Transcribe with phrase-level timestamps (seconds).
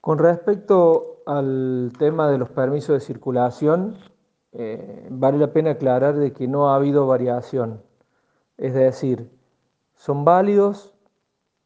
[0.00, 3.98] Con respecto al tema de los permisos de circulación,
[4.52, 7.82] eh, vale la pena aclarar de que no ha habido variación.
[8.56, 9.30] Es decir,
[9.94, 10.94] son válidos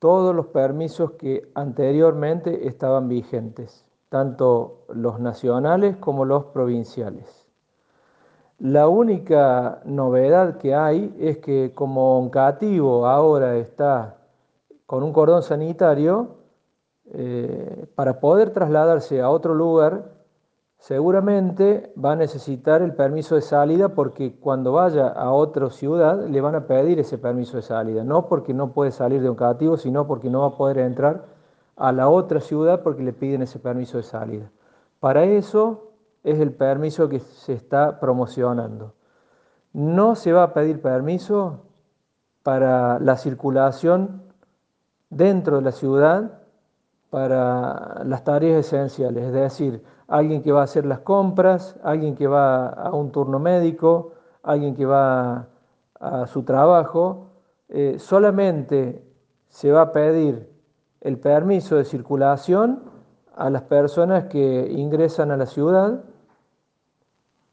[0.01, 7.47] todos los permisos que anteriormente estaban vigentes, tanto los nacionales como los provinciales.
[8.59, 14.19] La única novedad que hay es que como Oncativo ahora está
[14.87, 16.44] con un cordón sanitario,
[17.13, 20.13] eh, para poder trasladarse a otro lugar,
[20.79, 26.41] seguramente va a necesitar el permiso de salida porque cuando vaya a otra ciudad le
[26.41, 29.77] van a pedir ese permiso de salida, no porque no puede salir de un cativo,
[29.77, 31.25] sino porque no va a poder entrar
[31.77, 34.51] a la otra ciudad porque le piden ese permiso de salida.
[35.01, 38.95] Para eso es el permiso que se está promocionando.
[39.73, 41.61] No se va a pedir permiso
[42.43, 44.23] para la circulación
[45.11, 46.44] dentro de la ciudad
[47.15, 52.27] para las tareas esenciales, es decir, alguien que va a hacer las compras, alguien que
[52.27, 55.47] va a un turno médico, alguien que va
[56.01, 57.29] a su trabajo,
[57.69, 59.01] eh, solamente
[59.47, 60.51] se va a pedir
[61.03, 62.83] el permiso de circulación
[63.37, 66.03] a las personas que ingresan a la ciudad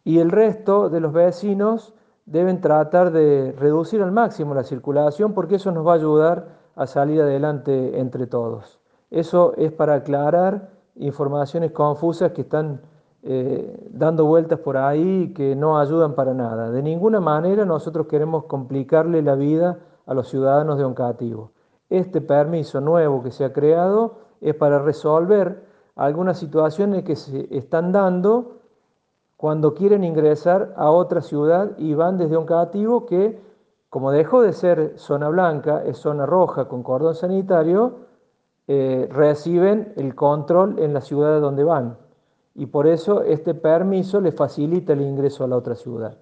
[0.03, 1.94] y el resto de los vecinos
[2.25, 6.88] deben tratar de reducir al máximo la circulación porque eso nos va a ayudar a
[6.88, 8.80] salir adelante entre todos.
[9.11, 12.81] Eso es para aclarar informaciones confusas que están
[13.23, 16.71] eh, dando vueltas por ahí y que no ayudan para nada.
[16.71, 21.51] De ninguna manera nosotros queremos complicarle la vida a los ciudadanos de Oncativo.
[21.89, 27.91] Este permiso nuevo que se ha creado es para resolver algunas situaciones que se están
[27.91, 28.61] dando
[29.35, 33.41] cuando quieren ingresar a otra ciudad y van desde Oncativo que,
[33.89, 38.10] como dejó de ser zona blanca, es zona roja con cordón sanitario,
[38.73, 41.97] eh, reciben el control en la ciudad donde van
[42.55, 46.17] y por eso este permiso les facilita el ingreso a la otra ciudad.